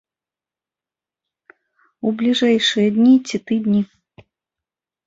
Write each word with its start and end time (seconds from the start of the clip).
У 2.09 2.15
бліжэйшыя 2.23 2.87
дні 2.97 3.13
ці 3.29 3.37
тыдні. 3.49 3.81